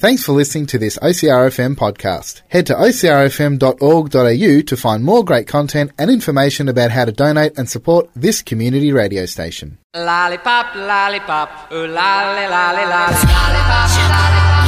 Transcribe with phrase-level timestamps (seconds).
[0.00, 2.42] Thanks for listening to this OCRFM podcast.
[2.46, 7.68] Head to ocrfm.org.au to find more great content and information about how to donate and
[7.68, 9.78] support this community radio station.
[9.96, 13.18] Lollipop, lollipop, ooh lolly, lolly, lolly.
[13.26, 14.58] Lollipop, lollipop.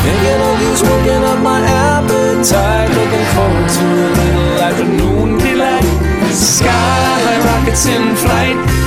[0.00, 2.88] Thinking of you's working up my appetite.
[2.88, 6.32] Looking forward to a little afternoon delight.
[6.32, 8.77] Sky rockets in flight.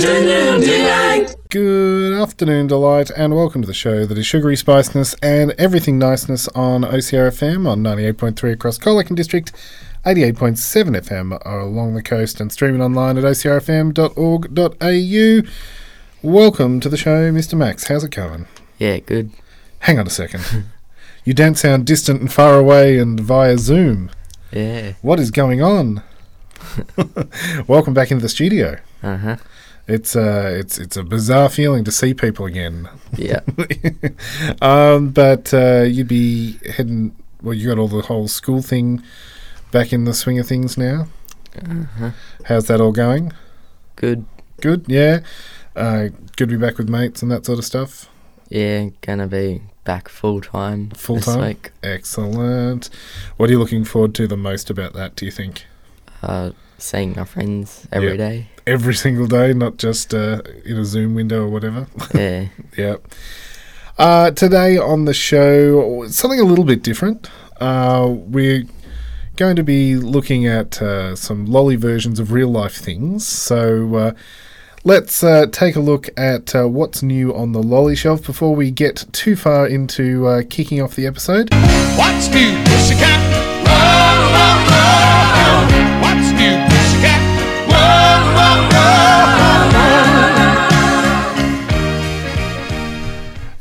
[0.00, 1.36] Afternoon delight.
[1.50, 6.48] Good afternoon, Delight, and welcome to the show that is sugary spiceness and everything niceness
[6.54, 9.52] on OCRFM on 98.3 across Colac District,
[10.06, 13.82] 88.7 FM along the coast, and streaming online at ocrfm.org.au.
[16.22, 17.58] Welcome to the show, Mr.
[17.58, 17.88] Max.
[17.88, 18.46] How's it going?
[18.78, 19.30] Yeah, good.
[19.80, 20.64] Hang on a second.
[21.26, 24.10] you don't sound distant and far away and via Zoom.
[24.50, 24.94] Yeah.
[25.02, 26.02] What is going on?
[27.68, 28.78] welcome back into the studio.
[29.02, 29.36] Uh huh.
[29.88, 32.88] It's uh, it's it's a bizarre feeling to see people again.
[33.16, 33.40] Yeah.
[34.62, 37.14] um, but uh, you'd be heading.
[37.42, 39.02] Well, you got all the whole school thing
[39.72, 41.06] back in the swing of things now.
[41.60, 42.10] uh-huh.
[42.44, 43.32] How's that all going?
[43.96, 44.24] Good.
[44.60, 45.20] Good, yeah.
[45.74, 48.08] Uh, good to be back with mates and that sort of stuff.
[48.50, 50.90] Yeah, gonna be back full time.
[50.90, 51.56] Full time.
[51.82, 52.90] Excellent.
[53.38, 55.16] What are you looking forward to the most about that?
[55.16, 55.64] Do you think
[56.22, 58.16] Uh, seeing my friends every Yeah.
[58.16, 58.48] day.
[58.66, 61.86] Every single day, not just uh, in a Zoom window or whatever?
[62.14, 62.48] Yeah.
[62.76, 62.96] Yeah.
[63.98, 67.28] Uh, today on the show, something a little bit different.
[67.60, 68.64] Uh, we're
[69.36, 73.26] going to be looking at uh, some lolly versions of real life things.
[73.26, 74.12] So uh,
[74.84, 78.70] let's uh, take a look at uh, what's new on the lolly shelf before we
[78.70, 81.50] get too far into uh, kicking off the episode.
[81.96, 83.20] What's new, pussycat?
[83.66, 85.29] Whoa, whoa, whoa.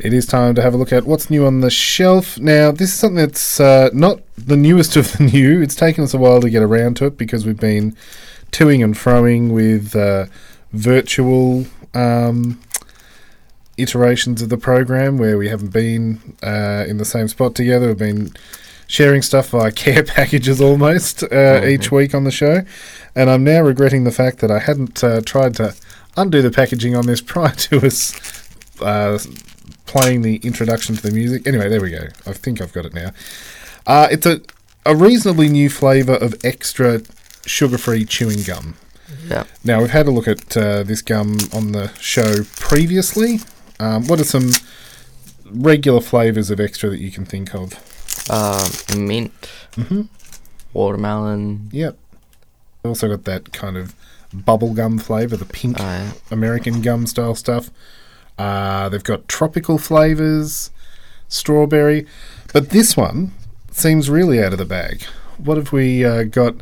[0.09, 2.39] It is time to have a look at what's new on the shelf.
[2.39, 5.61] Now, this is something that's uh, not the newest of the new.
[5.61, 7.95] It's taken us a while to get around to it because we've been
[8.51, 10.25] toing and froing with uh,
[10.73, 12.59] virtual um,
[13.77, 17.89] iterations of the program where we haven't been uh, in the same spot together.
[17.89, 18.33] We've been
[18.87, 22.63] sharing stuff via care packages almost uh, each week on the show.
[23.13, 25.75] And I'm now regretting the fact that I hadn't uh, tried to
[26.17, 28.15] undo the packaging on this prior to us
[28.81, 29.19] uh,
[29.89, 31.47] playing the introduction to the music.
[31.47, 32.07] Anyway, there we go.
[32.27, 33.09] I think I've got it now.
[33.87, 34.39] Uh, it's a,
[34.85, 37.01] a reasonably new flavour of extra
[37.45, 38.75] sugar free chewing gum.
[39.27, 39.45] Yeah.
[39.63, 43.39] Now, we've had a look at uh, this gum on the show previously.
[43.79, 44.51] Um, what are some
[45.51, 47.73] regular flavours of extra that you can think of?
[48.29, 49.33] Uh, mint.
[49.75, 50.07] Mhm.
[50.73, 51.69] Watermelon.
[51.71, 51.97] Yep.
[52.85, 53.95] Also got that kind of
[54.35, 56.11] bubblegum flavour, the pink Uh.
[56.29, 57.71] American gum style stuff.
[58.39, 60.71] Uh, they've got tropical flavours,
[61.27, 62.05] strawberry.
[62.53, 63.33] But this one
[63.71, 65.03] seems really out of the bag.
[65.37, 66.55] What have we uh, got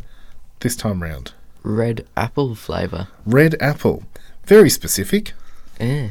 [0.60, 1.34] this time round?
[1.64, 3.08] red apple flavour.
[3.26, 4.04] Red apple.
[4.46, 5.34] Very specific.
[5.82, 6.10] Yeah.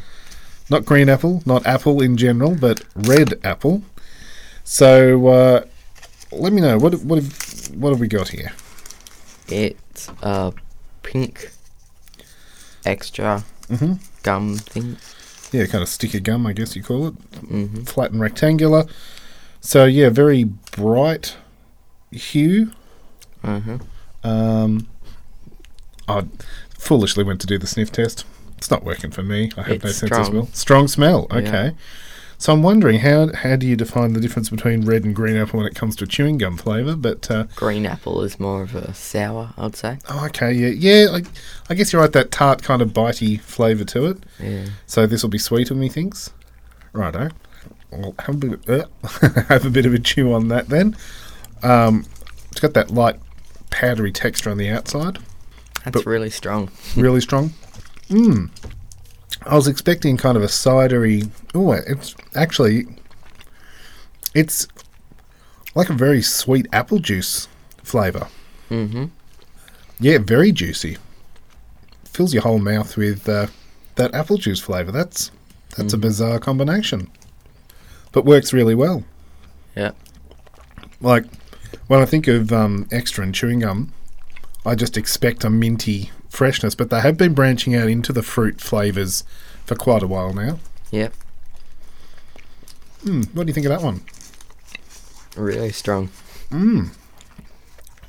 [0.69, 3.83] Not green apple, not apple in general, but red apple.
[4.65, 5.65] So uh,
[6.31, 8.53] let me know what what have, what have we got here?
[9.49, 10.53] It's a
[11.03, 11.51] pink
[12.85, 13.99] extra Mhm.
[14.23, 14.97] gum thing.
[15.53, 17.15] Yeah, kind of sticker gum, I guess you call it.
[17.49, 18.85] hmm Flat and rectangular.
[19.61, 21.37] So yeah, very bright
[22.11, 22.73] hue.
[23.43, 23.79] Uh-huh.
[24.25, 24.89] Um,
[26.09, 26.25] I
[26.79, 28.25] foolishly went to do the sniff test.
[28.59, 29.51] It's not working for me.
[29.57, 30.31] I have no It's sense of strong.
[30.31, 30.49] smell.
[30.53, 31.27] Strong smell.
[31.33, 31.71] Yeah.
[32.39, 35.59] So I'm wondering how how do you define the difference between red and green apple
[35.59, 36.95] when it comes to chewing gum flavour?
[36.95, 39.99] But uh, Green apple is more of a sour, I'd say.
[40.11, 41.07] oh, okay, yeah, yeah.
[41.17, 41.23] I,
[41.71, 42.13] I guess you're right.
[42.13, 44.19] That tart kind of bitey flavour to it.
[44.39, 44.67] Yeah.
[44.87, 46.31] So this will be sweeter, methinks.
[46.93, 47.31] Righto.
[47.93, 50.95] I'll have a bit of, uh, have a bit of a chew on that then.
[51.63, 52.05] Um,
[52.51, 53.17] it's got that light
[53.71, 55.19] powdery texture on the outside.
[55.85, 56.71] That's But- really strong.
[56.97, 57.55] really strong.
[58.11, 58.51] Mmm.
[59.47, 61.31] I was expecting kind of a cidery.
[61.55, 62.87] Oh, it's actually
[64.35, 64.67] it's
[65.75, 67.49] like a very sweet apple juice
[67.83, 68.29] flavour.
[68.71, 69.07] Mm-hmm.
[70.01, 70.99] Yeah, very juicy.
[72.05, 73.47] Fills your whole mouth with uh,
[73.95, 74.91] that apple juice flavour.
[74.91, 75.31] That's
[75.77, 77.11] that's a bizarre combination,
[78.13, 79.05] but works really well.
[79.77, 79.93] Yeah.
[81.01, 81.25] Like
[81.87, 83.93] when I think of um, extra and chewing gum,
[84.65, 88.61] I just expect a minty freshness, but they have been branching out into the fruit
[88.61, 89.25] flavours
[89.65, 90.59] for quite a while now.
[90.91, 91.13] Yep.
[93.03, 94.03] Hmm, what do you think of that one?
[95.37, 96.11] Really strong.
[96.51, 96.91] Mm.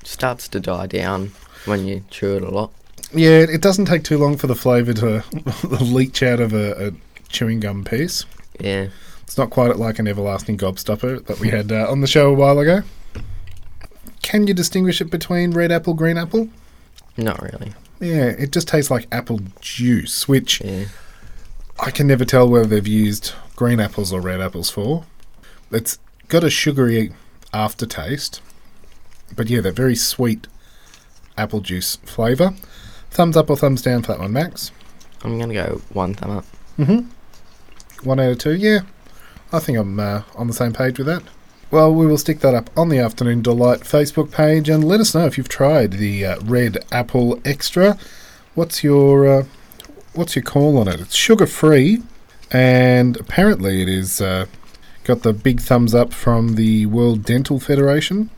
[0.03, 1.31] Starts to die down
[1.65, 2.71] when you chew it a lot.
[3.13, 5.23] Yeah, it it doesn't take too long for the flavour to
[5.83, 6.91] leach out of a, a
[7.29, 8.25] chewing gum piece.
[8.59, 8.89] Yeah.
[9.23, 12.33] It's not quite like an everlasting gobstopper that we had uh, on the show a
[12.33, 12.83] while ago.
[14.21, 16.49] Can you distinguish it between red apple, green apple?
[17.17, 17.73] Not really.
[17.99, 20.85] Yeah, it just tastes like apple juice, which Yeah.
[21.79, 25.05] I can never tell whether they've used green apples or red apples for.
[25.71, 25.97] It's
[26.27, 27.13] got a sugary
[27.53, 28.41] aftertaste,
[29.35, 30.47] but yeah, that very sweet
[31.37, 32.53] apple juice flavour.
[33.11, 34.71] Thumbs up or thumbs down for that one, Max?
[35.23, 36.45] I'm gonna go one thumb up.
[38.03, 38.81] One out of two, yeah.
[39.51, 41.23] I think I'm uh, on the same page with that.
[41.69, 45.13] Well, we will stick that up on the Afternoon Delight Facebook page and let us
[45.13, 47.97] know if you've tried the uh, Red Apple Extra.
[48.55, 49.43] What's your uh,
[50.13, 51.01] what's your call on it?
[51.01, 52.03] It's sugar free,
[52.51, 54.45] and apparently it is uh,
[55.03, 58.29] got the big thumbs up from the World Dental Federation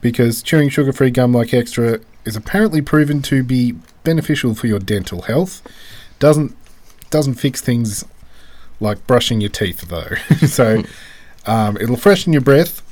[0.00, 4.78] because chewing sugar free gum like Extra is apparently proven to be beneficial for your
[4.78, 5.60] dental health.
[6.18, 6.56] Doesn't
[7.10, 8.06] doesn't fix things
[8.80, 10.14] like brushing your teeth though.
[10.46, 10.82] so
[11.48, 12.82] um, it'll freshen your breath,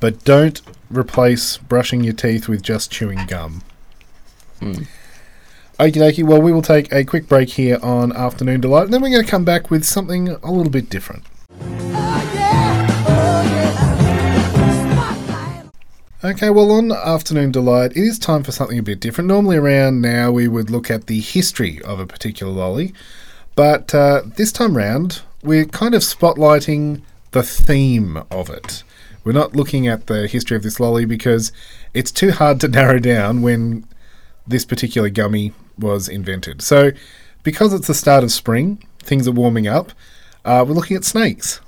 [0.00, 3.62] but don't replace brushing your teeth with just chewing gum.
[4.60, 4.88] Okie
[5.78, 9.10] dokie, well, we will take a quick break here on Afternoon Delight, and then we're
[9.10, 11.24] going to come back with something a little bit different.
[16.24, 19.28] Okay, well, on Afternoon Delight, it is time for something a bit different.
[19.28, 22.94] Normally, around now, we would look at the history of a particular lolly,
[23.54, 27.02] but uh, this time round, we're kind of spotlighting
[27.32, 28.82] the theme of it.
[29.24, 31.50] We're not looking at the history of this lolly because
[31.92, 33.84] it's too hard to narrow down when
[34.46, 36.62] this particular gummy was invented.
[36.62, 36.92] So,
[37.42, 39.92] because it's the start of spring, things are warming up,
[40.44, 41.60] uh, we're looking at snakes.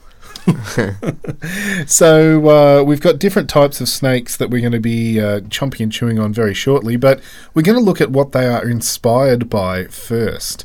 [1.87, 5.81] so, uh, we've got different types of snakes that we're going to be uh, chomping
[5.81, 7.21] and chewing on very shortly, but
[7.55, 10.65] we're going to look at what they are inspired by first.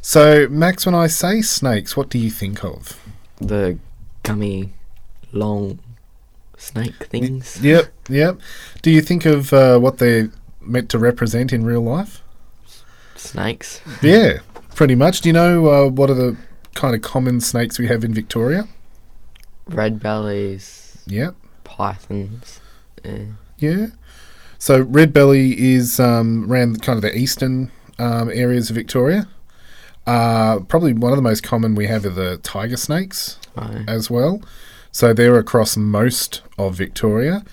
[0.00, 2.98] So, Max, when I say snakes, what do you think of?
[3.36, 3.78] The
[4.22, 4.72] gummy,
[5.32, 5.78] long
[6.56, 7.60] snake things.
[7.62, 8.38] Yep, yep.
[8.82, 10.30] Do you think of uh, what they're
[10.60, 12.22] meant to represent in real life?
[13.16, 13.80] Snakes.
[14.02, 14.38] Yeah,
[14.74, 15.20] pretty much.
[15.20, 16.36] Do you know uh, what are the
[16.74, 18.68] kind of common snakes we have in Victoria?
[19.66, 21.02] Red bellies.
[21.06, 21.34] Yep.
[21.64, 22.60] Pythons.
[23.04, 23.24] Yeah.
[23.58, 23.86] Yeah.
[24.58, 29.28] So red belly is um, around kind of the eastern um, areas of Victoria.
[30.10, 33.84] Uh, probably one of the most common we have are the tiger snakes Right.
[33.88, 34.42] as well.
[34.90, 37.44] So they're across most of Victoria.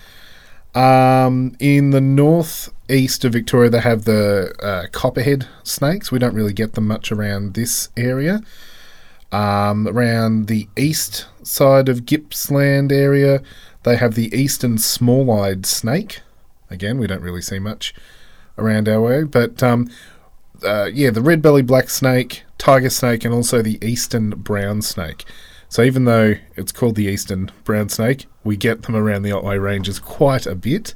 [0.73, 6.11] Um, in the northeast of Victoria, they have the uh, copperhead snakes.
[6.11, 8.41] We don't really get them much around this area.
[9.31, 13.41] Um, around the east side of Gippsland area,
[13.83, 16.21] they have the eastern small-eyed snake.
[16.71, 17.93] Again, we don't really see much
[18.57, 19.89] around our way, but um,
[20.63, 25.25] uh, yeah, the red belly black snake, tiger snake, and also the eastern brown snake.
[25.69, 29.57] So even though it's called the eastern brown snake, we get them around the Otway
[29.57, 30.95] Ranges quite a bit.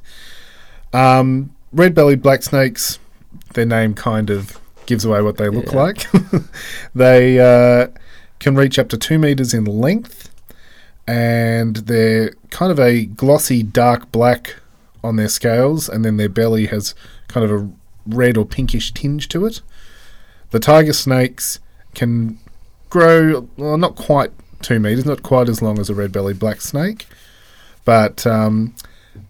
[0.92, 2.98] Um, red bellied black snakes,
[3.54, 5.78] their name kind of gives away what they look Yeah.
[5.82, 6.06] like.
[6.94, 7.88] they uh,
[8.40, 10.30] can reach up to two meters in length,
[11.06, 14.56] and they're kind of a glossy dark black
[15.04, 16.94] on their scales, and then their belly has
[17.28, 17.70] kind of a
[18.06, 19.60] red or pinkish tinge to it.
[20.52, 21.58] The tiger snakes
[21.94, 22.38] can
[22.90, 24.30] grow, well, not quite
[24.60, 27.06] two meters, not quite as long as a red bellied black snake,
[27.84, 28.74] but um,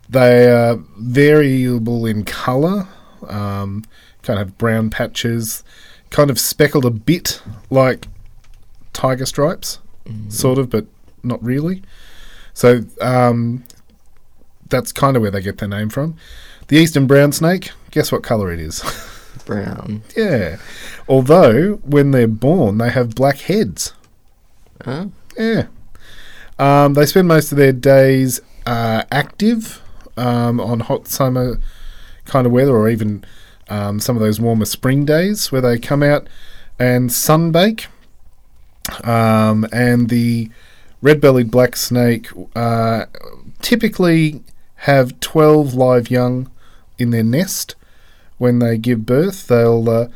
[0.09, 2.89] they are variable in colour,
[3.29, 3.85] um,
[4.23, 5.63] kind of brown patches,
[6.11, 8.09] kind of speckled a bit like
[8.93, 9.79] tiger stripes,
[10.29, 10.87] sort of, but
[11.23, 11.83] not really.
[12.53, 13.63] So um,
[14.69, 16.17] that's kind of where they get their name from.
[16.67, 18.83] The eastern brown snake, guess what colour it is?
[19.45, 20.03] Brown.
[20.17, 20.59] yeah.
[21.09, 23.93] Although, when they're born, they have black heads.
[24.87, 25.11] Oh.
[25.39, 25.67] Yeah.
[26.59, 29.83] Um, they spend most of their days uh, active
[30.17, 31.59] um, on hot summer
[32.25, 33.25] kind of weather, or even
[33.69, 36.29] um, some of those warmer spring days where they come out
[36.79, 37.87] and sunbake.
[39.05, 40.51] Um, and the
[41.01, 43.07] red-bellied black snake uh,
[43.61, 44.43] typically
[44.77, 46.51] have 12 live young
[46.99, 47.77] in their nest
[48.43, 49.47] when they give birth.
[49.47, 50.09] They'll uh,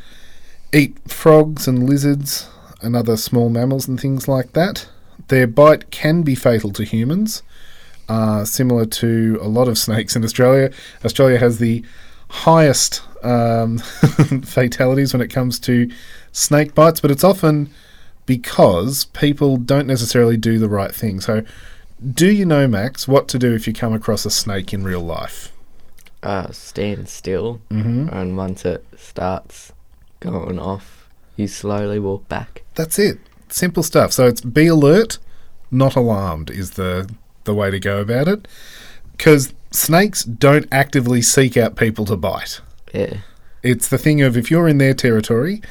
[0.73, 2.49] eat frogs and lizards
[2.81, 4.89] and other small mammals and things like that.
[5.29, 7.41] Their bite can be fatal to humans,
[8.09, 10.71] uh, similar to a lot of snakes in Australia.
[11.05, 11.85] Australia has the
[12.29, 13.77] highest um,
[14.43, 15.89] fatalities when it comes to
[16.33, 17.69] snake bites, but it's often
[18.25, 21.21] because people don't necessarily do the right thing.
[21.21, 21.43] So,
[22.13, 24.99] do you know, Max, what to do if you come across a snake in real
[24.99, 25.53] life?
[26.23, 29.71] Uh, stand still, and once it starts
[30.19, 32.63] going off, you slowly walk back.
[32.75, 33.19] That's it.
[33.49, 34.11] Simple stuff.
[34.11, 35.19] So it's be alert,
[35.71, 37.09] not alarmed is the
[37.43, 38.47] the way to go about it.
[39.15, 42.61] Because snakes don't actively seek out people to bite.
[42.93, 43.17] Yeah,
[43.63, 45.61] It's the thing of if you're in their territory,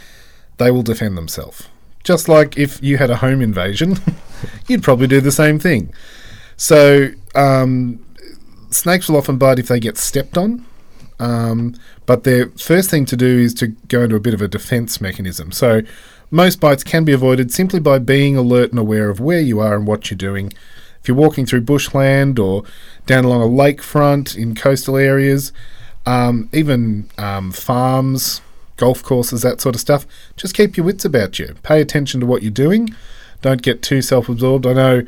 [0.59, 1.69] they will defend themselves.
[2.05, 3.97] Just like if you had a home invasion,
[4.69, 5.93] you'd probably do the same thing.
[6.57, 8.06] So um,
[8.77, 10.65] snakes will often bite if they get stepped on.
[11.19, 14.49] Um, but their first thing to do is to go into a bit of a
[14.49, 15.51] defense mechanism.
[15.51, 15.83] So
[16.31, 19.77] most bites can be avoided simply by being alert and aware of where you are
[19.77, 20.53] and what you're doing.
[21.01, 22.65] If you're walking through bushland or
[23.07, 25.53] down along a lakefront in coastal areas,
[26.05, 28.41] um, even um, farms,
[28.77, 30.07] golf courses, that sort of stuff,
[30.37, 31.55] just keep your wits about you.
[31.63, 32.95] Pay attention to what you're doing.
[33.43, 34.67] Don't get too self absorbed.
[34.67, 35.03] I know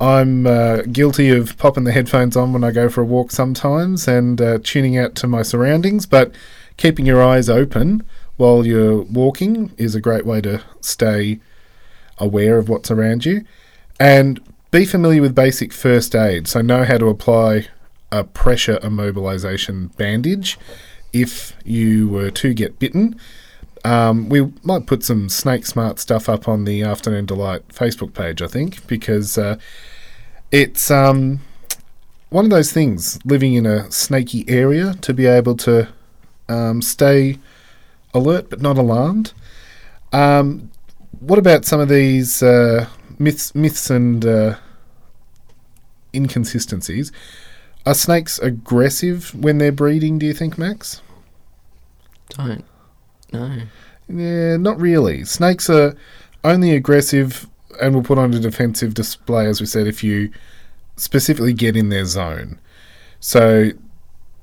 [0.00, 4.08] I'm uh, guilty of popping the headphones on when I go for a walk sometimes
[4.08, 6.34] and uh, tuning out to my surroundings, but
[6.76, 8.02] keeping your eyes open
[8.36, 11.40] while you're walking is a great way to stay
[12.18, 13.44] aware of what's around you.
[14.00, 17.68] And be familiar with basic first aid, so know how to apply
[18.10, 20.58] a pressure immobilization bandage
[21.12, 23.18] if you were to get bitten.
[23.84, 28.40] Um, we might put some Snake Smart stuff up on the Afternoon Delight Facebook page,
[28.40, 29.58] I think, because uh,
[30.50, 31.40] it's um,
[32.30, 35.88] one of those things living in a snaky area to be able to
[36.48, 37.38] um, stay
[38.14, 39.32] alert but not alarmed.
[40.12, 40.70] Um,
[41.20, 42.86] what about some of these uh,
[43.18, 44.56] myths, myths and uh,
[46.14, 47.12] inconsistencies?
[47.84, 50.18] Are snakes aggressive when they're breeding?
[50.18, 51.02] Do you think, Max?
[52.30, 52.64] don't.
[53.34, 53.62] No.
[54.08, 55.24] Yeah, not really.
[55.24, 55.96] Snakes are
[56.42, 57.48] only aggressive
[57.80, 60.30] and will put on a defensive display, as we said, if you
[60.96, 62.60] specifically get in their zone.
[63.20, 63.70] So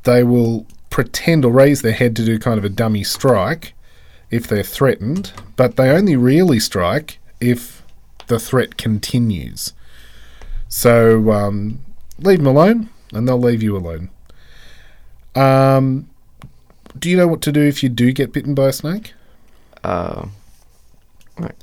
[0.04, 3.74] they will pretend or raise their head to do kind of a dummy strike
[4.30, 7.84] if they're threatened, but they only really strike if
[8.28, 9.74] the threat continues.
[10.68, 11.80] So um,
[12.20, 14.10] leave them alone, and they'll leave you alone.
[15.36, 16.10] Um,
[17.02, 19.14] do you know what to do if you do get bitten by a snake?
[19.84, 20.28] Uh,
[21.38, 21.56] like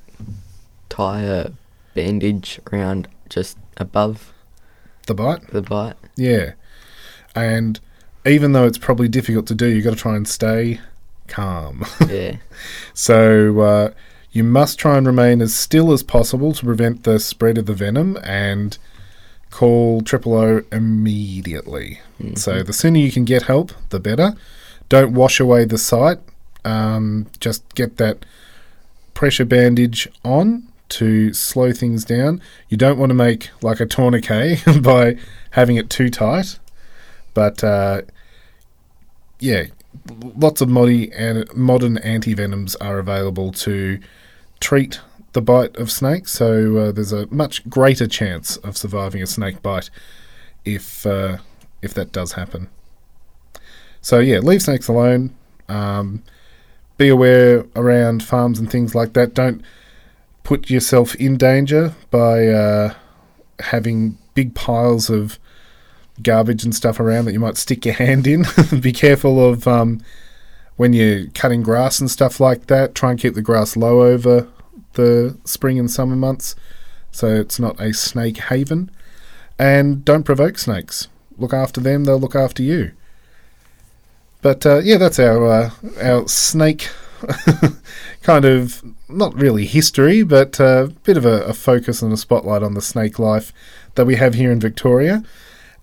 [0.91, 1.51] tie a
[1.95, 4.33] bandage around just above
[5.07, 5.47] The bite?
[5.51, 5.95] the bite.
[6.17, 6.53] Yeah.
[7.35, 7.79] And
[8.27, 10.81] even though it's probably difficult to do, you've got to try and stay
[11.29, 11.85] calm.
[12.09, 12.37] Yeah,
[12.95, 13.91] so uh,
[14.33, 17.75] you must try and remain as still as possible to prevent the spread of the
[17.75, 18.77] venom and
[19.51, 22.01] call triple O immediately.
[22.35, 24.35] So the sooner you can get help, the better.
[24.89, 26.19] Don't wash away the site.
[26.65, 28.25] Um, just get that
[29.15, 32.41] pressure bandage on to slow things down.
[32.69, 35.17] You don't want to make like a tourniquet by
[35.51, 36.59] having it too tight.
[37.35, 38.03] But uh,
[39.39, 39.67] yeah,
[40.37, 44.01] lots of modi- and modern are available to
[44.61, 45.01] treat
[45.33, 46.33] the bite of snakes.
[46.33, 49.91] So uh, there's a much greater chance of surviving a snake bite
[50.65, 51.39] if uh,
[51.83, 52.69] if that does happen.
[54.01, 55.35] So yeah, leave snakes alone.
[55.69, 56.23] Um,
[56.97, 59.35] be aware around farms and things like that.
[59.35, 59.63] Don't
[60.43, 62.95] put yourself in danger by uh,
[63.61, 65.39] having big piles of
[66.23, 68.45] garbage and stuff around that you might stick your hand in.
[68.81, 70.01] Be careful of um,
[70.77, 72.95] when you're cutting grass and stuff like that.
[72.95, 74.49] Try and keep the grass low over
[74.95, 76.57] the spring and summer months
[77.11, 78.91] so it's not a snake haven.
[79.59, 81.09] And don't provoke snakes.
[81.37, 82.93] Look after them, they'll look after you.
[84.43, 86.89] But uh, yeah, that's our uh, our snake
[88.23, 92.63] kind of not really history, but a bit of a, a focus and a spotlight
[92.63, 93.53] on the snake life
[93.95, 95.25] that we have here in Victoria.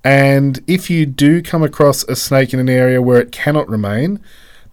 [0.04, 4.20] And if you do come across a snake in an area where it cannot remain,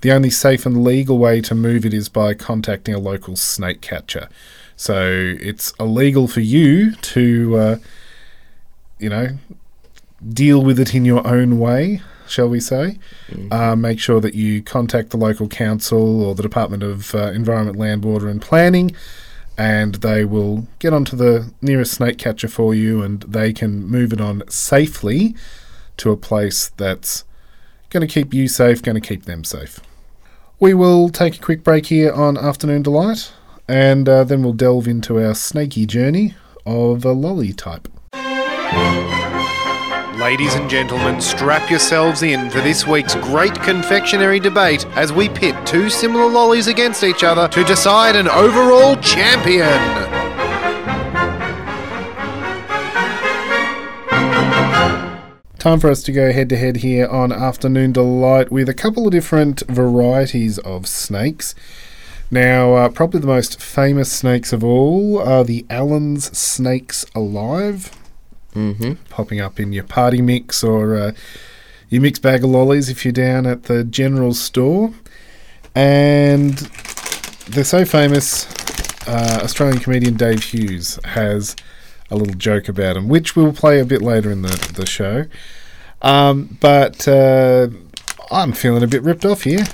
[0.02, 3.80] the only safe and legal way to move it is by contacting a local snake
[3.80, 4.28] catcher.
[4.76, 7.76] So it's illegal for you to, uh,
[8.98, 9.38] you know,
[10.28, 12.98] deal with it in your own way, shall we say.
[13.50, 17.78] Uh, make sure that you contact the local council or the Department of uh, Environment,
[17.78, 18.94] Land, Water and Planning,
[19.56, 24.12] and they will get onto the nearest snake catcher for you and they can move
[24.12, 25.36] it on safely
[25.98, 27.24] to a place that's
[27.90, 29.78] going to keep you safe, going to keep them safe.
[30.58, 33.32] We will take a quick break here on Afternoon Delight,
[33.68, 36.34] and uh, then we'll delve into our snaky journey
[36.64, 37.88] of a lolly type.
[40.22, 45.56] Ladies and gentlemen, strap yourselves in for this week's great confectionery debate as we pit
[45.66, 49.66] two similar lollies against each other to decide an overall champion.
[55.58, 59.06] Time for us to go head to head here on Afternoon Delight with a couple
[59.06, 61.56] of different varieties of snakes.
[62.30, 67.90] Now, uh, probably the most famous snakes of all are the Allen's Snakes Alive,
[68.54, 68.94] Mm-hmm.
[69.09, 71.12] popping up in your party mix or uh,
[71.88, 74.92] your mixed bag of lollies if you're down at the general store.
[75.75, 76.59] And
[77.49, 78.47] they're so famous,
[79.09, 81.56] uh, Australian comedian Dave Hughes has
[82.11, 85.25] a little joke about them, which we'll play a bit later in the, the show.
[86.02, 87.68] Um, but uh,
[88.30, 89.64] I'm feeling a bit ripped off here.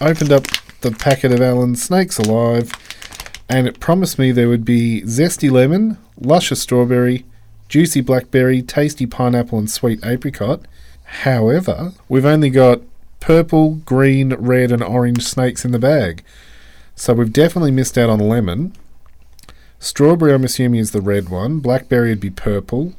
[0.00, 0.46] Opened up
[0.82, 2.72] the packet of Allen Snakes Alive,
[3.48, 7.24] and it promised me there would be zesty lemon, luscious strawberry,
[7.72, 10.60] juicy blackberry, tasty pineapple, and sweet apricot.
[11.04, 12.82] However, we've only got
[13.18, 16.22] purple, green, red, and orange snakes in the bag.
[16.96, 18.74] So we've definitely missed out on lemon.
[19.78, 21.60] Strawberry, I'm assuming, is the red one.
[21.60, 22.92] Blackberry would be purple.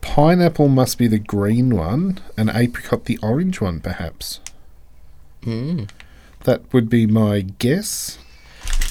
[0.00, 4.40] Pineapple must be the green one, and apricot the orange one, perhaps.
[5.42, 5.90] Mm.
[6.44, 8.16] That would be my guess.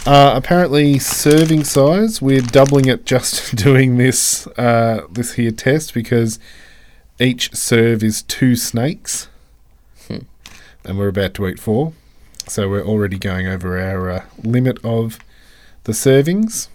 [0.05, 2.21] Uh, apparently, serving size.
[2.21, 6.39] We're doubling it just doing this uh, this here test because
[7.19, 9.29] each serve is two snakes,
[10.83, 11.93] and we're about to eat four.
[12.49, 15.19] So we're already going over our uh, limit of
[15.85, 16.67] the servings.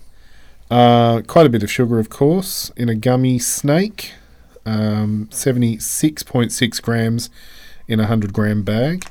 [0.70, 4.12] Uh, quite a bit of sugar, of course, in a gummy snake.
[4.64, 7.30] Um, 76.6 grams
[7.86, 9.04] in a 100 gram bag.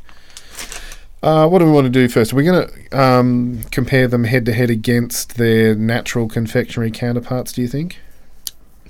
[1.23, 2.31] Uh, what do we want to do first?
[2.31, 7.61] We're going to um, compare them head to head against their natural confectionery counterparts, do
[7.61, 7.97] you think?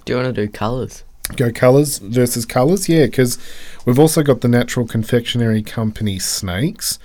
[0.05, 1.03] Do you want to do colours?
[1.35, 2.87] Go colours versus colours?
[2.87, 3.37] Yeah, because
[3.85, 6.99] we've also got the Natural Confectionery Company snakes,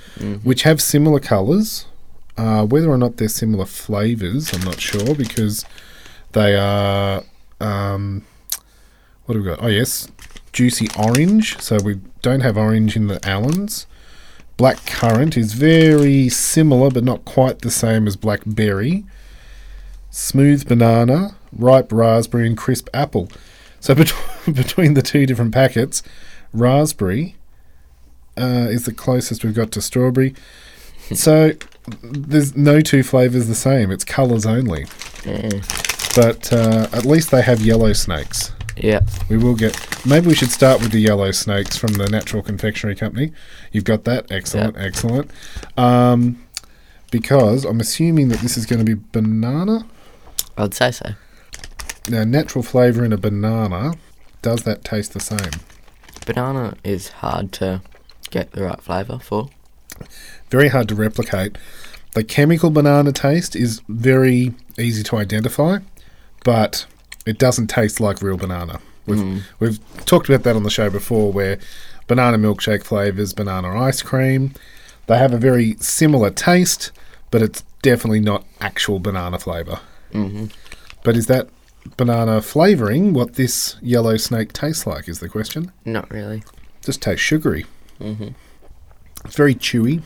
[0.45, 1.87] which have similar colours.
[2.37, 5.65] Uh, whether or not they're similar flavours, I'm not sure because
[6.33, 7.25] they are.
[7.61, 8.25] Um,
[9.27, 9.63] what have we got?
[9.63, 10.09] Oh, yes,
[10.53, 11.59] juicy orange.
[11.61, 13.87] So we don't have orange in the Allens.
[14.63, 19.05] Black currant is very similar, but not quite the same as blackberry.
[20.11, 23.29] Smooth banana, ripe raspberry, and crisp apple.
[23.81, 24.15] So bet-
[24.47, 26.05] between the two different packets,
[26.53, 27.35] raspberry
[28.39, 30.33] uh, is the closest we've got to strawberry.
[31.13, 31.55] So
[32.01, 33.91] there's no two flavors the same.
[33.91, 34.87] It's colors only.
[35.27, 35.61] Yeah.
[36.15, 38.53] But uh, at least they have yellow snakes.
[38.77, 39.01] Yeah.
[39.29, 39.77] We will get.
[40.07, 43.33] Maybe we should start with the yellow snakes from the Natural Confectionery Company.
[43.71, 44.31] You've got that.
[44.31, 45.31] Excellent, excellent.
[45.77, 46.43] Um,
[47.11, 49.87] because I'm assuming that this is going to be banana.
[50.57, 51.11] I'd say so.
[52.09, 53.95] Now, natural flavour in a banana.
[54.41, 55.61] Does that taste the same?
[56.27, 57.83] Banana is hard to
[58.31, 59.51] get the right flavour for.
[60.51, 61.57] Very hard to replicate.
[62.15, 65.79] The chemical banana taste is very easy to identify,
[66.45, 66.87] but
[67.27, 68.81] it doesn't taste like real banana.
[69.07, 71.59] We've we've talked about that on the show before, where
[72.07, 74.53] banana milkshake flavors, banana ice cream,
[75.07, 76.93] they have a very similar taste,
[77.31, 79.81] but it's definitely not actual banana flavor.
[80.13, 80.47] hmm
[81.03, 81.49] But is that
[81.97, 85.09] banana flavoring what this yellow snake tastes like?
[85.09, 85.73] Is the question.
[85.85, 86.45] Not really.
[86.85, 87.67] Just tastes sugary.
[87.99, 88.29] hmm
[89.25, 90.03] It's very chewy,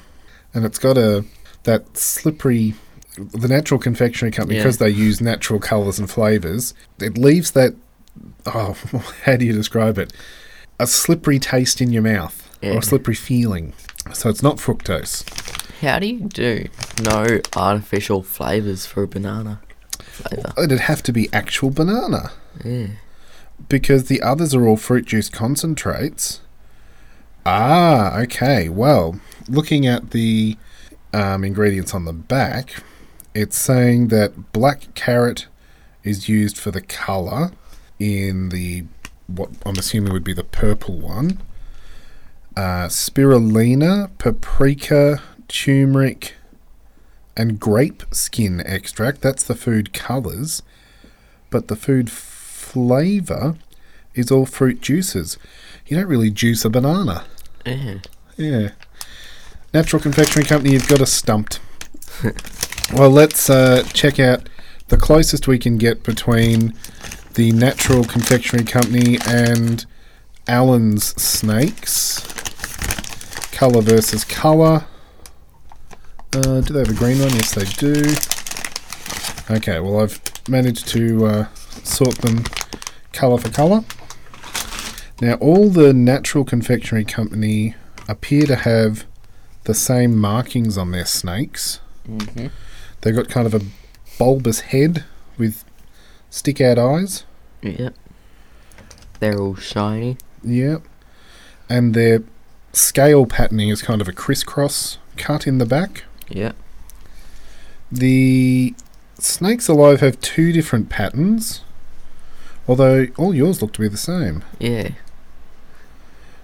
[0.54, 1.24] and it's got a
[1.64, 2.74] that slippery.
[3.16, 4.64] The natural confectionery company, Yeah.
[4.64, 7.74] because they use natural colours and flavours, it leaves that.
[8.46, 8.76] Oh,
[9.24, 10.12] how do you describe it?
[10.78, 13.72] A slippery taste in your mouth, or a slippery feeling.
[14.12, 15.24] So it's not fructose.
[15.80, 16.68] How do you do
[17.02, 19.60] no artificial flavours for a banana
[19.98, 20.52] flavour?
[20.62, 22.32] It'd have to be actual banana
[22.64, 22.86] Yeah.
[23.68, 26.40] because the others are all fruit juice concentrates.
[27.44, 28.68] Ah, okay.
[28.68, 30.56] Well, looking at the
[31.12, 32.82] um, ingredients on the back,
[33.36, 35.46] it's saying that black carrot
[36.02, 37.52] is used for the colour
[37.98, 38.84] in the
[39.26, 41.42] what I'm assuming would be the purple one.
[42.56, 46.34] Uh, spirulina, paprika, turmeric,
[47.36, 49.20] and grape skin extract.
[49.20, 50.62] That's the food colours.
[51.50, 53.56] But the food flavour
[54.14, 55.36] is all fruit juices.
[55.86, 57.24] You don't really juice a banana.
[57.66, 57.98] Yeah.
[58.38, 58.70] Yeah.
[59.74, 61.60] Natural Confectionery Company, you've got us stumped.
[62.92, 64.48] well, let's uh, check out
[64.88, 66.72] the closest we can get between
[67.34, 69.84] the Natural Confectionery Company and
[70.46, 72.20] Allen's Snakes.
[73.52, 74.86] Colour versus colour.
[76.34, 77.30] Uh, do they have a green one?
[77.30, 78.14] Yes, they do.
[79.56, 81.46] Okay, well, I've managed to uh,
[81.82, 82.44] sort them
[83.12, 83.84] colour for colour.
[85.20, 87.74] Now, all the natural confectionery company
[88.08, 89.04] appear to have
[89.64, 91.80] the same markings on their snakes.
[92.06, 92.48] Mm-hmm.
[93.06, 93.64] They've got kind of a
[94.18, 95.04] bulbous head
[95.38, 95.64] with
[96.28, 97.22] stick out eyes.
[97.62, 97.94] Yep.
[99.20, 100.16] They're all shiny.
[100.42, 100.82] Yep.
[101.68, 102.24] And their
[102.72, 106.02] scale patterning is kind of a crisscross cut in the back.
[106.30, 106.56] Yep.
[107.92, 108.74] The
[109.20, 111.62] snakes alive have two different patterns,
[112.66, 114.42] although all yours look to be the same.
[114.58, 114.90] Yeah.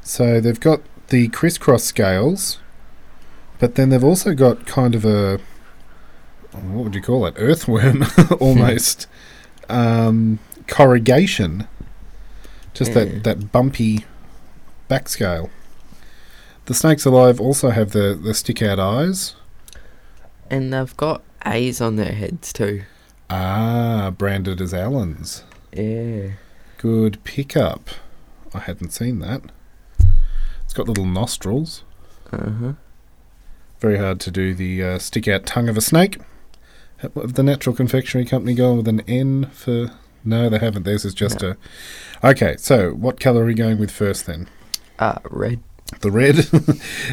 [0.04, 2.60] So they've got the crisscross scales,
[3.58, 5.40] but then they've also got kind of a
[6.52, 7.34] what would you call it?
[7.36, 8.04] Earthworm
[8.40, 9.06] almost
[9.68, 10.38] um,
[10.68, 11.66] corrugation.
[12.74, 13.04] Just Yeah.
[13.04, 14.04] that, that bumpy
[14.88, 15.50] back scale.
[16.66, 19.34] The snakes alive also have the, the stick out eyes.
[20.50, 22.82] And they've got A's on their heads too.
[23.30, 25.42] Ah, branded as Allen's.
[25.72, 26.32] Yeah.
[26.78, 27.88] Good pickup.
[28.54, 29.42] I hadn't seen that.
[30.64, 31.82] It's got little nostrils.
[32.30, 32.72] Uh huh.
[33.80, 36.18] Very hard to do the uh, stick out tongue of a snake.
[37.02, 39.90] Have the Natural Confectionery Company gone with an N for.
[40.24, 40.84] No, they haven't.
[40.84, 41.56] Theirs is just a.
[42.22, 44.48] Okay, so what colour are we going with first then?
[45.00, 45.60] Uh, red.
[46.00, 46.48] The red.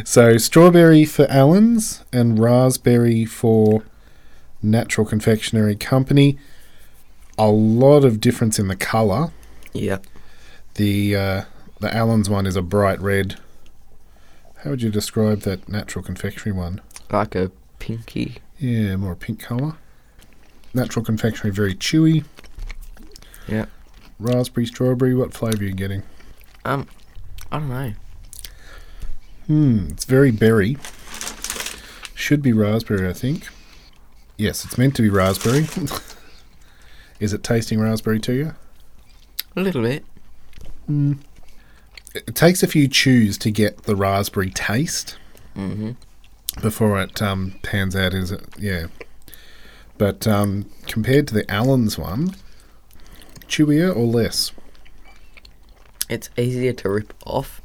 [0.07, 3.83] so strawberry for Allen's and raspberry for
[4.61, 6.37] Natural Confectionery Company.
[7.39, 9.31] A lot of difference in the colour.
[9.73, 10.05] Yep.
[10.75, 11.43] The uh,
[11.79, 13.39] the Allen's one is a bright red.
[14.57, 16.81] How would you describe that Natural Confectionery one?
[17.11, 18.37] Like a pinky.
[18.59, 19.75] Yeah, more pink colour.
[20.73, 22.25] Natural confectionery, very chewy.
[23.47, 23.65] Yeah.
[24.19, 25.15] Raspberry, strawberry.
[25.15, 26.03] What flavour are you getting?
[26.65, 26.87] Um,
[27.51, 27.93] I don't know.
[29.47, 30.77] Hmm, it's very berry.
[32.13, 33.47] Should be raspberry, I think.
[34.37, 35.67] Yes, it's meant to be raspberry.
[37.19, 38.55] Is it tasting raspberry to you?
[39.55, 40.05] A little bit.
[40.87, 41.17] It
[42.27, 45.17] it takes a few chews to get the raspberry taste
[45.55, 45.91] Mm-hmm.
[46.61, 48.13] Before it um, pans out.
[48.13, 48.43] Is it?
[48.57, 48.87] Yeah.
[49.97, 52.35] But um, compared to the Allen's one,
[53.47, 54.51] chewier or less?
[56.09, 57.61] It's easier to rip off,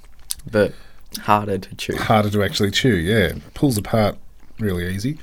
[0.51, 0.73] but
[1.21, 1.97] harder to chew.
[1.97, 2.95] harder to actually chew.
[2.95, 4.19] Yeah, pulls apart
[4.59, 5.19] really easy.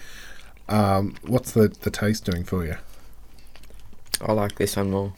[0.70, 2.78] Um, what's the the taste doing for you?
[4.22, 5.14] I like this one more.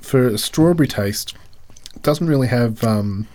[0.00, 1.34] For a strawberry taste,
[1.94, 2.82] it doesn't really have.
[2.82, 3.28] Um,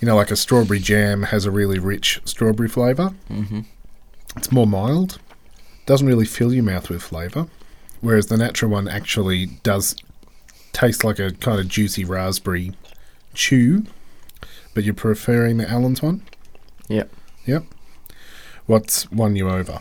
[0.00, 3.14] you know, like a strawberry jam has a really rich strawberry flavour.
[3.30, 3.60] Mm-hmm.
[4.36, 5.18] It's more mild.
[5.86, 7.48] Doesn't really fill your mouth with flavour.
[8.00, 9.94] Whereas the natural one actually does
[10.72, 12.72] taste like a kind of juicy raspberry
[13.34, 13.84] chew.
[14.72, 16.22] But you're preferring the Allen's one?
[16.88, 17.10] Yep.
[17.44, 17.64] Yep.
[18.66, 19.80] What's won you over?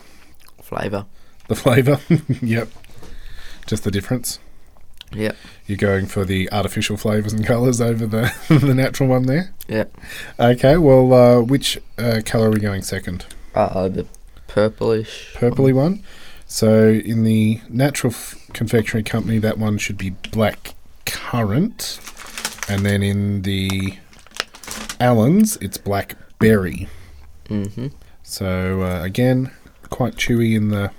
[0.62, 1.06] Flavour.
[1.48, 2.00] The flavour?
[2.42, 2.70] yep.
[3.68, 4.40] Just the difference.
[5.14, 5.36] Yep.
[5.66, 9.54] You're going for the artificial flavours and colours over the the natural one there.
[9.68, 9.96] Yep.
[10.40, 13.26] Okay, well, uh, which uh, colour are we going second?
[13.56, 14.06] Uh, the
[14.48, 15.34] purplish.
[15.36, 16.04] Purpley one.
[16.48, 20.74] So in the natural f- confectionery company, that one should be black
[21.06, 22.00] currant,
[22.68, 23.98] and then in the
[25.00, 26.88] Allen's, it's black berry.
[27.46, 27.88] Mm-hmm.
[28.24, 29.52] So uh, again,
[29.90, 30.92] quite chewy in the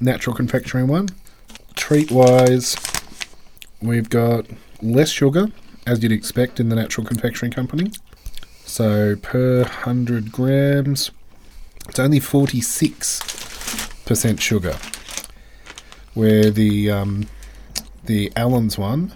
[0.00, 1.08] natural confectionery one.
[1.74, 2.76] Treat wise,
[3.80, 4.46] we've got
[4.82, 5.50] less sugar,
[5.86, 7.90] as you'd expect in the natural confectionery company.
[8.64, 11.10] So per 100 grams,
[11.88, 14.76] it's only 46% sugar.
[16.14, 17.26] Where the um,
[18.04, 19.14] the Allen's one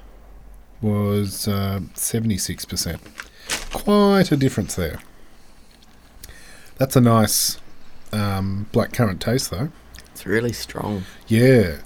[0.83, 3.01] was uh, 76%.
[3.73, 4.99] Quite a difference there.
[6.77, 7.59] That's a nice
[8.13, 9.71] um, black currant taste, though.
[10.13, 11.05] It's really strong.
[11.29, 11.77] Yeah.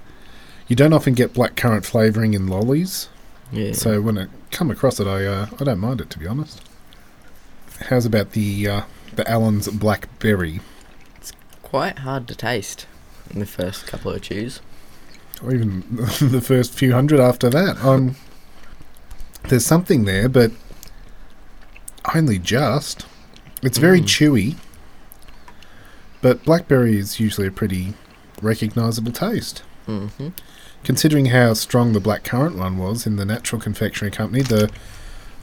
[0.68, 3.08] You don't often get black currant flavouring in lollies,
[3.52, 3.72] Yeah.
[3.72, 6.60] so when I come across it, I uh, I don't mind it to be honest.
[7.88, 8.80] How's about the uh,
[9.14, 10.60] the Allen's blackberry,
[11.16, 12.86] It's quite hard to taste
[13.30, 14.60] in the first couple of chews.
[15.42, 15.84] or even
[16.20, 17.76] the first few hundred after that?
[17.84, 18.16] Um,
[19.48, 20.50] there's something there, but
[22.14, 23.06] only just.
[23.62, 24.04] It's very Mm.
[24.04, 24.54] chewy,
[26.22, 27.94] but blackberry is usually a pretty
[28.42, 29.62] recognisable taste.
[29.88, 30.28] Mm-hmm.
[30.84, 34.70] Considering how strong the black currant one was in the natural confectionery company, the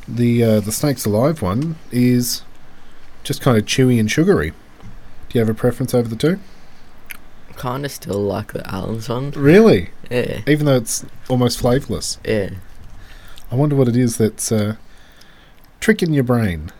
[0.07, 2.43] the uh, the snakes alive one is
[3.23, 4.51] just kind of chewy and sugary.
[5.29, 6.39] Do you have a preference over the two?
[7.55, 9.31] Kind of still like the Allen's one.
[9.31, 10.41] Really, Yeah.
[10.47, 12.17] even though it's almost flavourless.
[12.25, 12.51] Yeah.
[13.51, 14.75] I wonder what it is that's uh,
[15.79, 16.71] tricking your brain.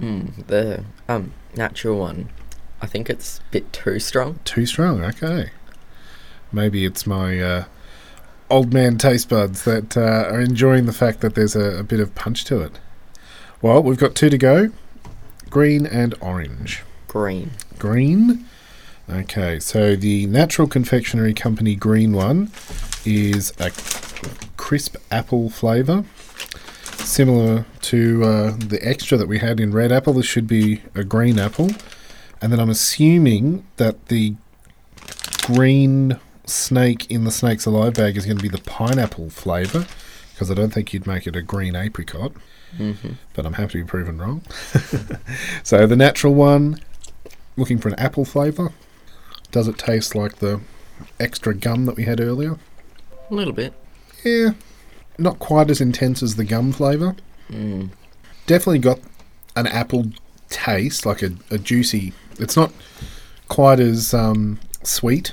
[0.00, 2.28] Mm, the um natural one.
[2.82, 4.40] I think it's a bit too strong.
[4.44, 5.02] Too strong.
[5.02, 5.50] Okay,
[6.52, 7.64] maybe it's my uh,
[8.50, 12.00] old man taste buds that uh, are enjoying the fact that there's a, a bit
[12.00, 12.78] of punch to it.
[13.62, 14.70] Well, we've got two to go
[15.50, 16.82] green and orange.
[17.06, 17.52] Green.
[17.78, 18.44] Green.
[19.08, 22.50] Okay, so the Natural Confectionery Company green one
[23.04, 23.70] is a
[24.56, 26.04] crisp apple flavour.
[26.82, 31.04] Similar to uh, the extra that we had in red apple, this should be a
[31.04, 31.70] green apple.
[32.40, 34.34] And then I'm assuming that the
[35.42, 39.86] green snake in the Snakes Alive bag is going to be the pineapple flavour,
[40.32, 42.32] because I don't think you'd make it a green apricot.
[43.34, 44.42] But I'm happy to be proven wrong.
[45.62, 46.80] so the natural one,
[47.56, 48.72] looking for an apple flavour.
[49.52, 50.60] Does it taste like the
[51.20, 52.58] extra gum that we had earlier?
[53.30, 53.72] A little bit.
[54.24, 54.50] Yeah,
[55.18, 57.14] not quite as intense as the gum flavour.
[57.48, 57.90] Mm.
[58.46, 58.98] Definitely got
[59.54, 60.06] an apple
[60.48, 62.12] taste, like a, a juicy.
[62.38, 62.72] It's not
[63.48, 65.32] quite as um, sweet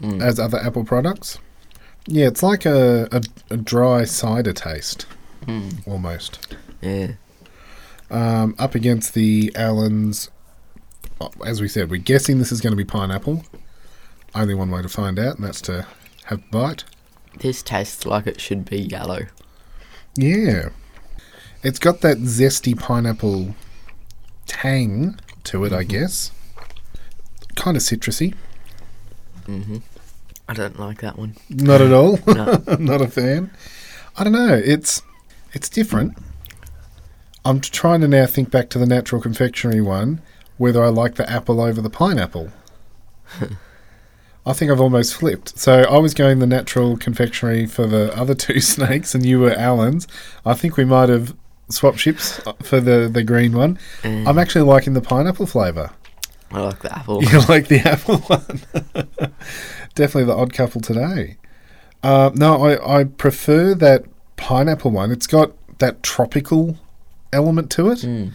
[0.00, 0.22] Mm.
[0.22, 1.38] as other apple products.
[2.06, 5.06] Yeah, it's like a, a, a dry cider taste,
[5.46, 5.86] Mm.
[5.86, 6.54] almost.
[6.80, 7.12] Yeah.
[8.10, 10.30] Um, up against the Allen's,
[11.20, 13.44] oh, as we said, we're guessing this is going to be pineapple.
[14.34, 15.86] Only one way to find out, and that's to
[16.24, 16.84] have a bite.
[17.38, 19.26] This tastes like it should be yellow.
[20.16, 20.70] Yeah.
[21.62, 23.54] It's got that zesty pineapple
[24.46, 26.32] tang to it, I guess.
[27.56, 28.34] Kind of citrusy.
[29.46, 29.78] hmm
[30.50, 31.36] I don't like that one.
[31.48, 32.18] Not at all.
[32.26, 32.60] No.
[32.80, 33.52] Not a fan.
[34.16, 34.52] I don't know.
[34.52, 35.00] It's
[35.52, 36.18] it's different.
[37.44, 40.20] I'm trying to now think back to the natural confectionery one,
[40.58, 42.50] whether I like the apple over the pineapple.
[44.44, 45.56] I think I've almost flipped.
[45.56, 49.52] So I was going the natural confectionery for the other two snakes, and you were
[49.52, 50.08] Allen's.
[50.44, 51.36] I think we might have
[51.68, 53.78] swapped ships for the, the green one.
[54.02, 54.26] Mm.
[54.26, 55.92] I'm actually liking the pineapple flavour.
[56.52, 57.22] I like the apple.
[57.22, 58.60] You like the apple one?
[59.94, 61.36] Definitely the odd couple today.
[62.02, 64.04] Uh, no, I, I prefer that
[64.36, 65.10] pineapple one.
[65.10, 66.76] It's got that tropical
[67.32, 68.32] element to it, Mm.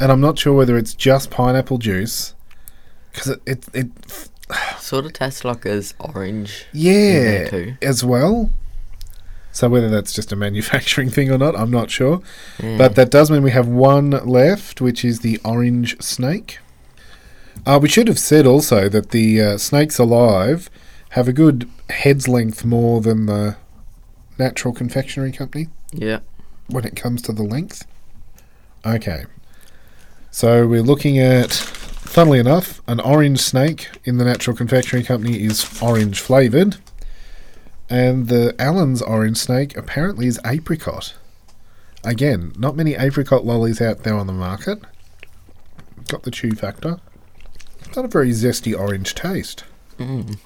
[0.00, 2.34] and I'm not sure whether it's just pineapple juice
[3.12, 3.86] because it, it it
[4.78, 6.66] Sort of tastes like as orange.
[6.72, 7.74] yeah too.
[7.82, 8.50] as well.
[9.54, 12.22] So whether that's just a manufacturing thing or not, I'm not sure.
[12.58, 16.58] But that does mean we have one left, which is the orange snake.
[17.64, 20.68] Uh, we should have said also that the uh, snakes alive
[21.10, 23.56] have a good head's length more than the
[24.38, 26.20] natural confectionery company yeah.
[26.66, 27.86] when it comes to the length.
[28.84, 29.26] Okay.
[30.30, 35.80] So we're looking at, funnily enough, an orange snake in the natural confectionery company is
[35.82, 36.78] orange flavoured.
[37.90, 41.14] And the Allen's orange snake apparently is apricot.
[42.02, 44.80] Again, not many apricot lollies out there on the market.
[46.08, 46.98] Got the chew factor.
[47.94, 49.64] Not a very zesty orange taste.
[49.98, 50.38] Mm.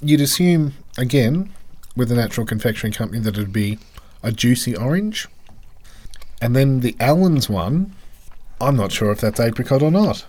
[0.00, 1.52] You'd assume, again,
[1.96, 3.78] with a natural confectionery company, that it'd be
[4.22, 5.28] a juicy orange.
[6.42, 7.94] And then the Allen's one,
[8.60, 10.26] I'm not sure if that's apricot or not.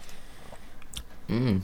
[1.28, 1.62] Mm.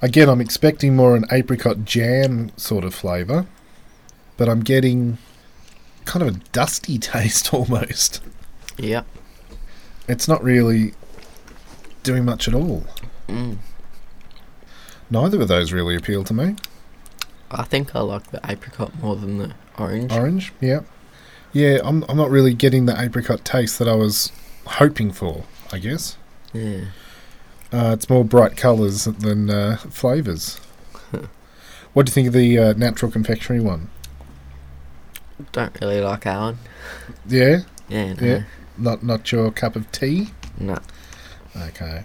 [0.00, 3.46] Again, I'm expecting more an apricot jam sort of flavour,
[4.36, 5.18] but I'm getting
[6.04, 8.22] kind of a dusty taste almost.
[8.76, 9.06] Yep.
[10.06, 10.94] It's not really
[12.08, 12.84] doing much at all.
[13.28, 13.58] Mm.
[15.10, 16.56] Neither of those really appeal to me.
[17.50, 20.10] I think I like the apricot more than the orange.
[20.10, 20.80] Orange, yeah.
[21.52, 24.32] Yeah, I'm, I'm not really getting the apricot taste that I was
[24.64, 26.16] hoping for, I guess.
[26.54, 26.86] Yeah.
[27.70, 30.56] Uh, it's more bright colours than uh, flavours.
[31.92, 33.90] what do you think of the uh, natural confectionery one?
[35.52, 36.58] Don't really like Alan.
[37.26, 38.14] Yeah, Yeah.
[38.14, 38.26] No.
[38.26, 38.42] Yeah.
[38.78, 40.30] not not your cup of tea.
[40.58, 40.78] No.
[41.58, 42.04] Okay.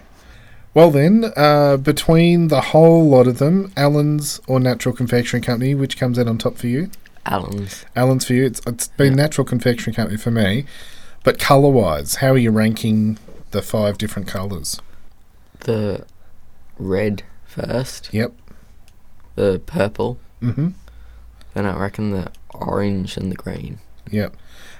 [0.74, 5.96] Well then, uh, between the whole lot of them, Allen's or Natural Confectionery Company, which
[5.96, 6.90] comes out on top for you?
[7.26, 7.84] Alan's.
[7.94, 8.44] Allen's for you.
[8.44, 9.22] It's it's been Yeah.
[9.24, 10.64] Natural Confectionery Company for me.
[11.22, 13.18] But colour wise, how are you ranking
[13.52, 14.80] the five different colours?
[15.60, 16.04] The
[16.78, 18.12] red first.
[18.12, 18.32] Yep.
[19.36, 20.18] The purple.
[20.42, 20.70] Mm-hmm.
[21.54, 23.78] Then I reckon the orange and the green.
[24.10, 24.36] Yep.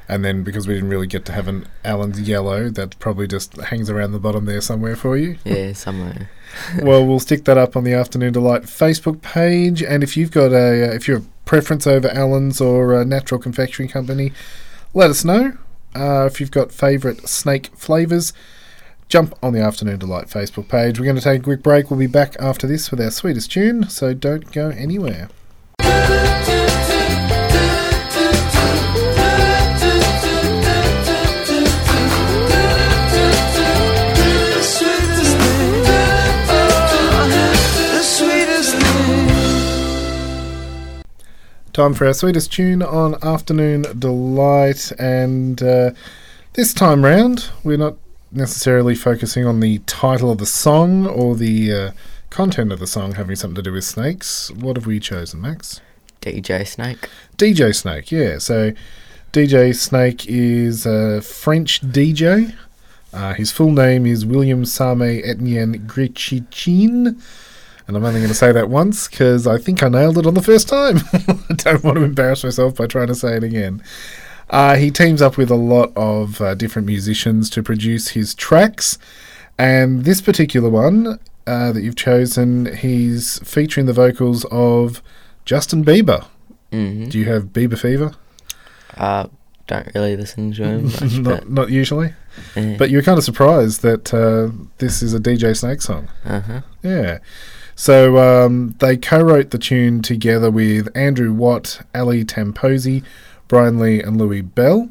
[0.08, 3.56] And then because we didn't really get to have an Allen's yellow, that probably just
[3.56, 5.38] hangs around the bottom there somewhere for you.
[5.44, 6.30] Yeah, somewhere.
[6.82, 9.82] well, we'll stick that up on the Afternoon Delight Facebook page.
[9.82, 13.40] And if you've got a, uh, if you have preference over Allen's or uh, Natural
[13.40, 14.32] Confectionery Company,
[14.92, 15.56] let us know.
[15.94, 18.32] Uh, if you've got favourite snake flavours,
[19.08, 20.98] jump on the Afternoon Delight Facebook page.
[20.98, 21.90] We're going to take a quick break.
[21.90, 25.28] We'll be back after this with our sweetest tune, so don't go anywhere.
[41.74, 44.92] Time for our sweetest tune on Afternoon Delight.
[44.92, 45.90] And uh,
[46.52, 47.96] this time round, we're not
[48.30, 51.90] necessarily focusing on the title of the song or the uh,
[52.30, 54.52] content of the song having something to do with snakes.
[54.52, 55.80] What have we chosen, Max?
[56.20, 57.08] DJ Snake.
[57.36, 58.38] DJ Snake, yeah.
[58.38, 58.70] So
[59.32, 62.54] DJ Snake is a French DJ.
[63.12, 67.20] Uh, his full name is William Sami Etienne Grigahcine.
[67.86, 70.34] And I'm only going to say that once because I think I nailed it on
[70.34, 70.98] the first time.
[71.12, 73.82] I don't want to embarrass myself by trying to say it again.
[74.48, 78.98] Uh, he teams up with a lot of uh, different musicians to produce his tracks.
[79.58, 85.02] And this particular one uh, that you've chosen, he's featuring the vocals of
[85.44, 86.26] Justin Bieber.
[86.72, 88.14] hmm Do you have Bieber fever?
[88.96, 89.26] Uh,
[89.66, 92.12] don't really listen to him much, not, not usually.
[92.56, 96.08] eh, But you're kind of surprised that uh, this is a DJ Snake song.
[96.24, 96.60] uh-huh.
[96.82, 97.18] Yeah.
[97.76, 103.02] So um, they co-wrote the tune together with Andrew Watt, Ali Tamposi,
[103.48, 104.88] Brian Lee, and Louis Bell.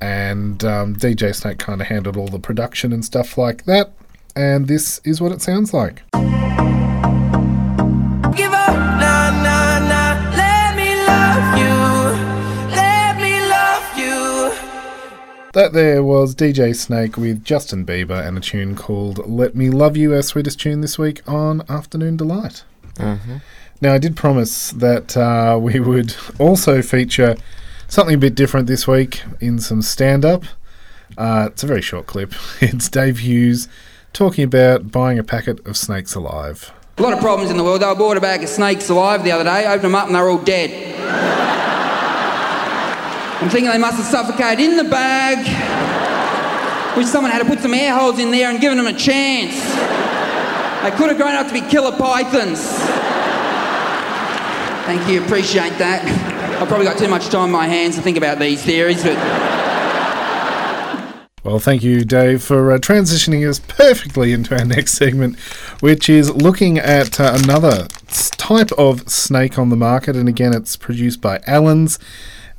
[0.00, 3.92] And um, DJ Snake kind of handled all the production and stuff like that.
[4.36, 6.02] And this is what it sounds like.
[15.52, 19.96] That there was DJ Snake with Justin Bieber and a tune called Let Me Love
[19.96, 22.62] You, our sweetest tune this week on Afternoon Delight.
[23.00, 23.40] Uh-huh.
[23.80, 27.34] Now, I did promise that uh, we would also feature
[27.88, 30.44] something a bit different this week in some stand up.
[31.18, 32.32] Uh, it's a very short clip.
[32.60, 33.66] It's Dave Hughes
[34.12, 36.72] talking about buying a packet of snakes alive.
[36.96, 37.82] A lot of problems in the world.
[37.82, 40.28] I bought a bag of snakes alive the other day, opened them up, and they're
[40.28, 40.70] all dead.
[43.40, 45.38] I'm thinking they must have suffocated in the bag.
[46.96, 49.54] Wish someone had to put some air holes in there and given them a chance.
[50.82, 52.60] They could have grown up to be killer pythons.
[54.84, 56.04] Thank you, appreciate that.
[56.60, 59.16] I've probably got too much time on my hands to think about these theories, but
[61.42, 65.38] Well, thank you, Dave, for uh, transitioning us perfectly into our next segment,
[65.80, 67.88] which is looking at uh, another
[68.36, 70.16] type of snake on the market.
[70.16, 71.98] And again, it's produced by Allen's.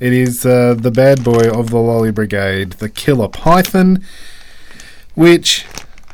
[0.02, 4.04] It is uh, the bad boy of the Lolly Brigade, the killer python,
[5.14, 5.64] which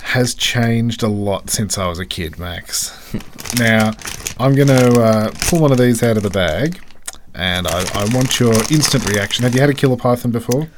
[0.02, 2.92] has changed a lot since I was a kid, Max.
[3.58, 3.92] now,
[4.38, 6.78] I'm going to uh, pull one of these out of the bag.
[7.34, 9.44] And I, I want your instant reaction.
[9.44, 10.68] Have you had a killer python before?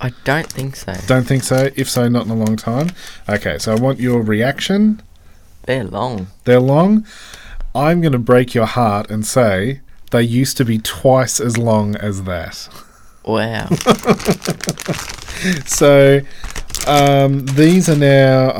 [0.00, 0.94] I don't think so.
[1.08, 1.70] Don't think so.
[1.74, 2.90] If so, not in a long time.
[3.28, 5.02] Okay, so I want your reaction.
[5.64, 6.28] They're long.
[6.44, 7.08] They're long.
[7.74, 9.80] I'm going to break your heart and say
[10.12, 12.68] they used to be twice as long as that.
[13.24, 13.68] Wow.
[15.66, 16.20] So
[16.86, 18.50] um, these are now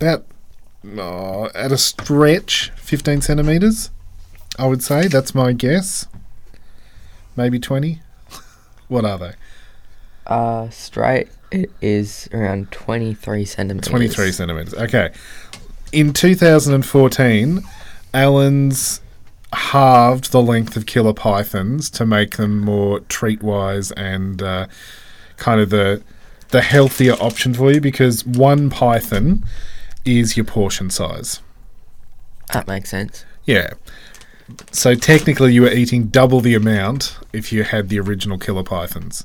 [0.00, 0.24] about
[0.96, 3.90] oh, at a stretch 15 centimeters.
[4.56, 6.06] I would say that's my guess.
[7.34, 8.00] Maybe 20.
[8.88, 9.32] What are they?
[10.30, 13.90] uh, straight, it is around 23 centimeters.
[13.90, 14.74] 23 centimeters.
[14.74, 15.10] Okay.
[15.92, 17.62] In 2014,
[18.14, 19.00] Allen's
[19.52, 24.66] halved the length of killer pythons to make them more treat wise and uh,
[25.36, 26.02] kind of the
[26.50, 29.44] the healthier option for you because one python
[30.04, 31.40] is your portion size.
[32.52, 33.24] That makes sense.
[33.44, 33.74] Yeah.
[34.72, 39.24] So technically, you were eating double the amount if you had the original killer pythons,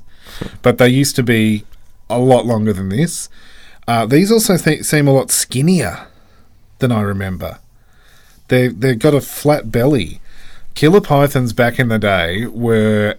[0.62, 1.64] but they used to be
[2.08, 3.28] a lot longer than this.
[3.88, 6.06] Uh, these also th- seem a lot skinnier
[6.78, 7.58] than I remember.
[8.48, 10.20] They they've got a flat belly.
[10.74, 13.16] Killer pythons back in the day were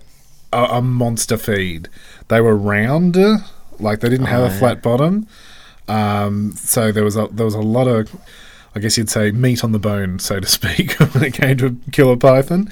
[0.53, 1.89] a, a monster feed.
[2.27, 3.37] They were rounder,
[3.79, 4.59] like they didn't have Oh, a yeah.
[4.59, 5.27] flat bottom.
[5.87, 8.15] Um, so there was a there was a lot of,
[8.75, 11.77] I guess you'd say, meat on the bone, so to speak, when it came to
[11.91, 12.69] killer python.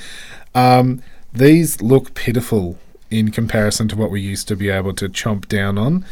[0.54, 1.02] Um,
[1.34, 2.78] these look pitiful
[3.12, 6.06] in comparison to what we used to be able to chomp down on.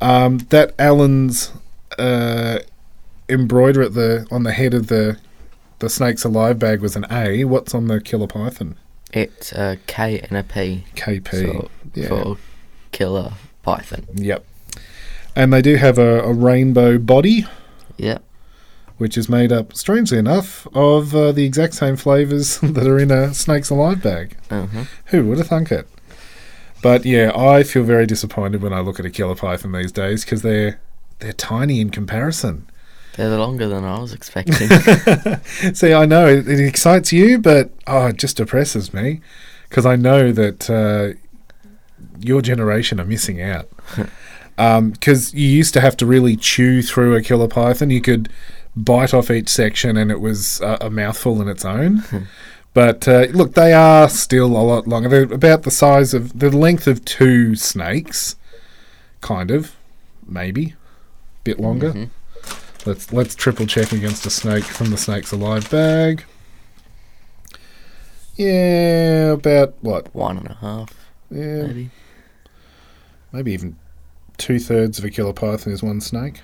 [0.00, 1.52] Um, that Allen's
[1.98, 2.58] uh,
[3.28, 5.18] embroider at the on the head of the
[5.78, 7.44] the snakes alive bag was an A.
[7.44, 8.76] What's on the killer python?
[9.12, 11.28] It's a K and a P KP.
[11.28, 12.08] for, yeah.
[12.08, 12.38] for
[12.92, 14.06] killer python.
[14.14, 14.44] Yep.
[15.34, 17.46] And they do have a, a rainbow body,
[17.98, 18.22] Yep.
[18.96, 23.10] which is made up, strangely enough, of uh, the exact same flavours that are in
[23.10, 24.36] a Snakes Alive bag.
[24.50, 24.84] Uh-huh.
[25.06, 25.86] Who would have thunk it?
[26.82, 30.24] But yeah, I feel very disappointed when I look at a killer python these days
[30.24, 30.78] because they're
[31.18, 32.66] they're tiny in comparison.
[33.16, 34.68] They're longer than I was expecting.
[35.74, 39.20] See, I know it, it excites you, but oh, it just depresses me
[39.68, 41.18] because I know that uh,
[42.20, 43.68] your generation are missing out.
[44.56, 47.90] Because you used to have to really chew through a killer python.
[47.90, 48.30] You could
[48.74, 52.02] bite off each section, and it was a, a mouthful in its own.
[52.72, 55.08] But uh, look, they are still a lot longer.
[55.08, 58.36] They're about the size of the length of two snakes,
[59.22, 59.74] kind of,
[60.28, 62.10] maybe, a bit longer.
[62.86, 66.24] Let's let's triple check against a snake from the Snakes Alive bag.
[68.36, 70.14] Yeah, about what?
[70.14, 70.94] One and a half,
[71.30, 71.90] Yeah, maybe.
[73.32, 73.76] maybe even
[74.36, 76.42] two thirds of a killer python is one snake.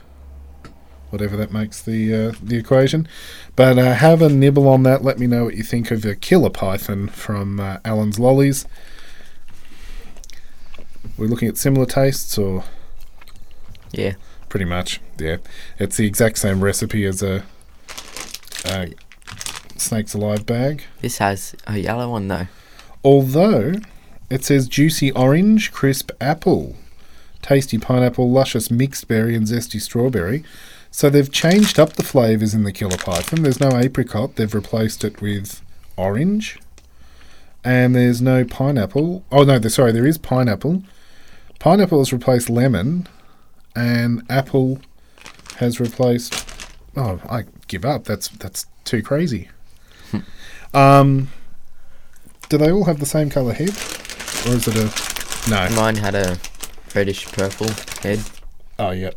[1.10, 3.06] Whatever that makes the uh, the equation,
[3.54, 5.04] but uh, have a nibble on that.
[5.04, 8.66] Let me know what you think of a killer python from uh, Allen's Lollies.
[11.18, 12.64] We're looking at similar tastes, or
[13.92, 14.14] Yeah.
[14.52, 15.38] Pretty much, yeah.
[15.78, 17.42] It's the exact same recipe as a,
[18.66, 18.92] a
[19.78, 20.84] snakes alive bag.
[21.00, 22.48] This has a yellow one though.
[23.02, 23.72] Although
[24.28, 26.76] it says juicy orange, crisp apple,
[27.40, 30.44] tasty pineapple, luscious mixed berry, and zesty strawberry.
[30.90, 33.44] So they've changed up the flavours in the Killer Python.
[33.44, 35.62] There's no apricot, they've replaced it with
[35.96, 36.60] orange.
[37.64, 39.24] And there's no pineapple.
[39.32, 40.82] Oh, no, sorry, there is pineapple.
[41.58, 43.08] Pineapple has replaced lemon,
[43.74, 44.80] and apple
[45.56, 46.46] has replaced.
[46.96, 48.04] Oh, I give up.
[48.04, 49.48] That's that's too crazy.
[50.74, 51.28] um,
[52.48, 55.68] do they all have the same colour head, or is it a no?
[55.74, 56.38] Mine had a
[56.94, 57.68] reddish purple
[58.02, 58.20] head.
[58.78, 59.12] Oh, yeah.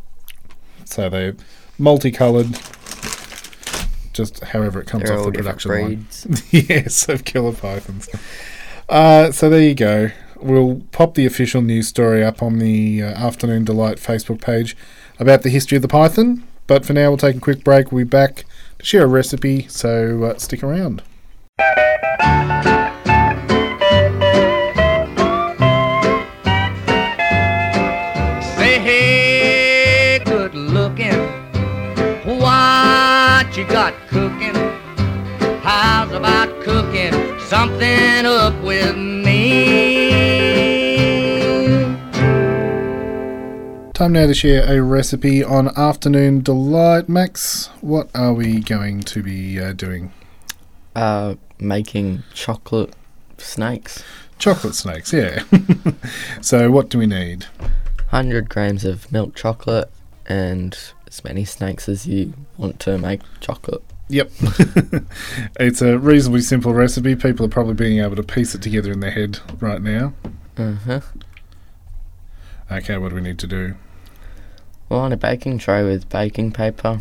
[0.84, 1.36] So they're
[1.78, 2.58] multicoloured.
[4.12, 6.06] Just however it comes They're off the production line.
[6.50, 8.08] yes, of killer pythons.
[8.88, 10.10] Uh, so there you go.
[10.40, 14.76] We'll pop the official news story up on the uh, Afternoon Delight Facebook page
[15.18, 16.46] about the history of the python.
[16.66, 17.90] But for now, we'll take a quick break.
[17.90, 18.44] We'll be back
[18.78, 21.02] to share a recipe, so uh, stick around.
[28.56, 31.14] Say, hey, good looking.
[32.38, 34.54] What you got cooking?
[35.62, 39.25] How's about cooking something up with me?
[43.96, 47.08] Time now to share a recipe on Afternoon Delight.
[47.08, 50.12] Max, what are we going to be uh, doing?
[50.94, 52.92] Uh, making chocolate
[53.38, 54.04] snakes.
[54.38, 55.44] Chocolate snakes, yeah.
[56.42, 57.44] so, what do we need?
[58.10, 59.90] 100 grams of milk chocolate
[60.26, 63.82] and as many snakes as you want to make chocolate.
[64.10, 64.30] Yep.
[65.58, 67.16] it's a reasonably simple recipe.
[67.16, 70.12] People are probably being able to piece it together in their head right now.
[70.58, 71.00] Uh-huh.
[72.70, 73.74] Okay, what do we need to do?
[74.88, 77.00] On a baking tray with baking paper.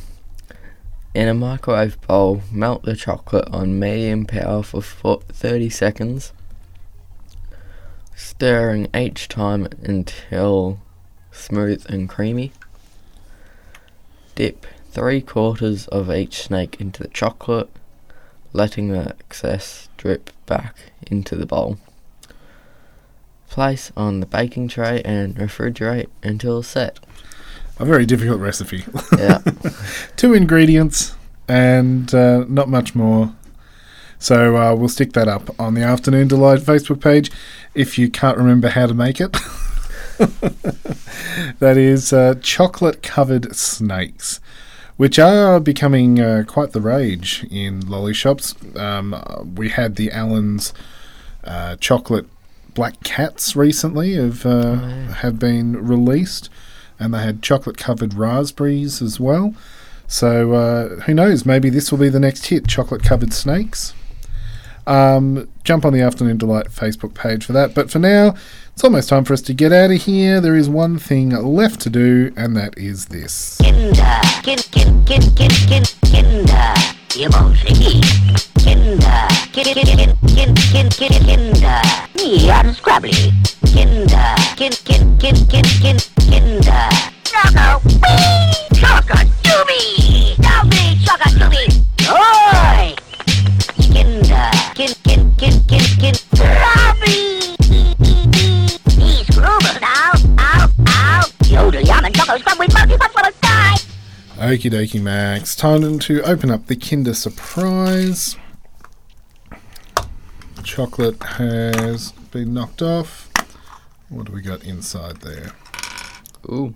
[1.14, 6.34] In a microwave bowl, melt the chocolate on medium power for 30 seconds,
[8.16, 10.80] stirring each time until
[11.32, 12.52] smooth and creamy.
[14.34, 17.70] Dip three quarters of each snake into the chocolate,
[18.52, 20.76] letting the excess drip back
[21.06, 21.78] into the bowl.
[23.48, 27.00] Place on the baking tray and refrigerate until set.
[27.78, 28.86] A very difficult recipe.
[29.18, 29.40] Yeah.
[30.16, 31.16] Two ingredients
[31.48, 33.34] and uh, not much more.
[34.18, 37.32] So uh, we'll stick that up on the Afternoon Delight Facebook page
[37.74, 39.32] if you can't remember how to make it.
[41.60, 44.40] that is uh, chocolate covered snakes,
[44.96, 48.56] which are becoming uh, quite the rage in lolly shops.
[48.78, 50.74] Um, we had the Allen's
[51.44, 52.28] uh, chocolate
[52.74, 54.76] black cats recently have uh,
[55.16, 56.50] have been released,
[57.00, 59.54] and they had chocolate covered raspberries as well.
[60.08, 61.46] So uh, who knows?
[61.46, 63.94] Maybe this will be the next hit: chocolate covered snakes.
[64.88, 67.74] Um, jump on the Afternoon Delight Facebook page for that.
[67.74, 68.36] But for now,
[68.74, 70.40] it's almost time for us to get out of here.
[70.40, 73.58] There is one thing left to do, and that is this.
[73.62, 76.74] Kinder, kin, kin, kin, kin, kin, Kinder,
[77.10, 78.02] kin, kin,
[78.60, 79.26] kin, Kinder,
[84.56, 85.98] kin, kin, kin, kin,
[86.30, 87.06] Kinder.
[104.56, 105.54] Okie dokie, Max.
[105.54, 108.38] Time to open up the Kinder Surprise.
[110.64, 113.30] Chocolate has been knocked off.
[114.08, 115.52] What do we got inside there?
[116.50, 116.74] Ooh.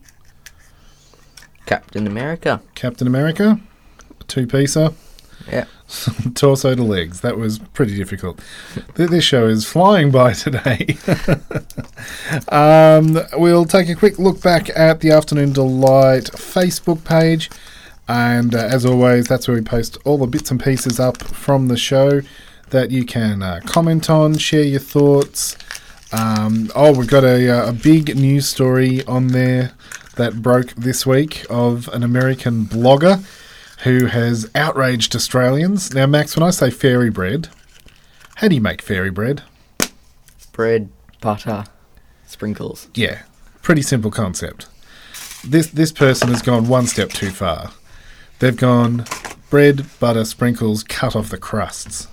[1.65, 2.61] Captain America.
[2.75, 3.61] Captain America,
[4.27, 4.89] two-piecer,
[5.49, 5.63] Yeah.
[6.35, 7.21] torso to legs.
[7.21, 8.41] That was pretty difficult.
[8.95, 10.97] This show is flying by today.
[12.49, 17.49] um, we'll take a quick look back at the Afternoon Delight Facebook page.
[18.09, 21.67] And uh, as always, that's where we post all the bits and pieces up from
[21.69, 22.21] the show.
[22.71, 25.57] that you can uh, comment on, share your thoughts.
[26.11, 29.71] Um, oh, we've got a, uh, a big news story on there
[30.15, 33.23] that broke this week of an American blogger
[33.83, 35.93] who has outraged Australians.
[35.93, 37.49] Now, Max, when I say fairy bread,
[38.35, 39.43] how do you make fairy bread?
[40.51, 40.89] Bread,
[41.21, 41.65] butter,
[42.25, 42.89] sprinkles.
[42.93, 43.21] Yeah,
[43.61, 44.67] pretty simple concept.
[45.43, 47.71] This this person has gone one step too far.
[48.39, 49.05] They've gone
[49.49, 52.07] bread, butter, sprinkles, cut off the crusts.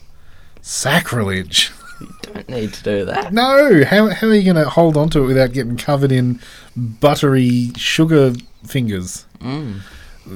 [0.60, 1.70] Sacrilege.
[2.00, 3.32] You don't need to do that.
[3.32, 6.40] No, how, how are you going to hold on to it without getting covered in
[6.76, 8.34] buttery sugar
[8.66, 9.24] fingers?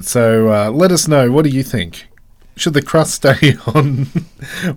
[0.03, 1.31] So uh, let us know.
[1.31, 2.07] What do you think?
[2.57, 4.07] Should the crust stay on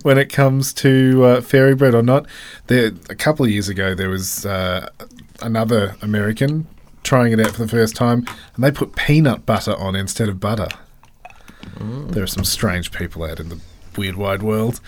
[0.02, 2.26] when it comes to uh, fairy bread or not?
[2.66, 4.88] There, a couple of years ago, there was uh,
[5.40, 6.66] another American
[7.02, 10.40] trying it out for the first time, and they put peanut butter on instead of
[10.40, 10.68] butter.
[12.10, 13.58] There are some strange people out in the
[13.96, 14.80] weird wide world.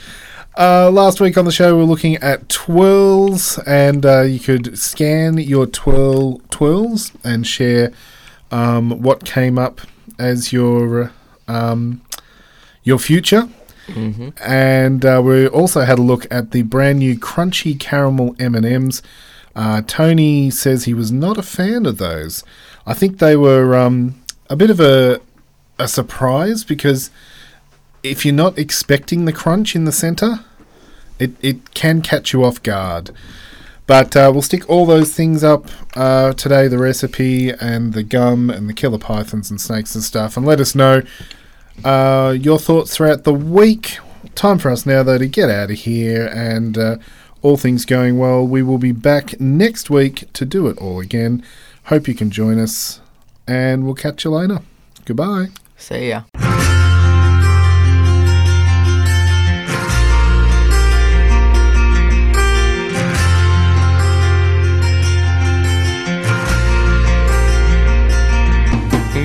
[0.58, 4.78] Uh, last week on the show, we were looking at twirls, and uh, you could
[4.78, 7.92] scan your twirl twirls and share
[8.50, 9.80] um, what came up
[10.18, 11.12] as your
[11.46, 12.00] um,
[12.84, 13.48] your future.
[14.44, 18.66] And uh, we also had a look at the brand new crunchy caramel M and
[18.66, 19.02] M's.
[19.54, 22.42] Uh, Tony says he was not a fan of those.
[22.86, 24.20] I think they were um,
[24.50, 25.20] a bit of a
[25.78, 27.10] a surprise because
[28.02, 30.40] if you're not expecting the crunch in the center,
[31.18, 33.10] it, it can catch you off guard.
[33.86, 38.50] But uh, we'll stick all those things up uh, today the recipe and the gum
[38.50, 40.36] and the killer pythons and snakes and stuff.
[40.36, 41.02] And let us know
[41.84, 43.98] uh, your thoughts throughout the week.
[44.34, 46.26] Time for us now, though, to get out of here.
[46.26, 46.96] And uh,
[47.42, 51.44] all things going well, we will be back next week to do it all again.
[51.84, 53.00] Hope you can join us.
[53.46, 54.62] And we'll catch you later.
[55.04, 55.50] Goodbye.
[55.76, 56.22] See ya.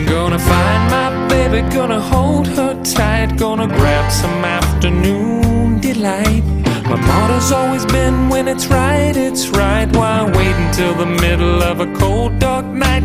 [0.08, 6.43] Gonna find my baby, gonna hold her tight, gonna grab some afternoon delight.
[6.86, 9.88] My motto's always been when it's right, it's right.
[9.95, 13.04] Why wait until the middle of a cold, dark night?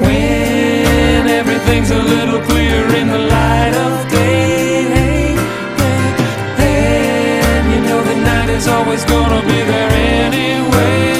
[0.00, 5.36] When everything's a little clearer in the light of day.
[6.56, 7.40] Hey,
[7.72, 9.92] you know the night is always gonna be there
[10.24, 11.12] anyway.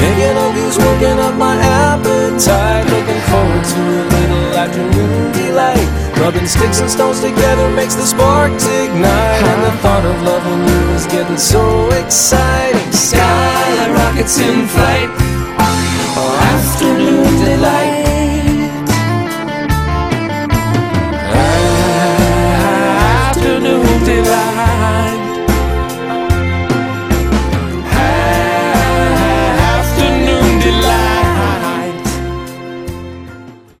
[0.00, 2.86] Thinking of you's working up my appetite.
[2.94, 5.88] Looking forward to a little afternoon delight.
[6.20, 9.42] Rubbing sticks and stones together makes the sparks ignite.
[9.52, 12.92] And the thought of loving you is getting so exciting.
[12.92, 15.39] Sky rockets in flight.
[17.50, 17.89] Delight.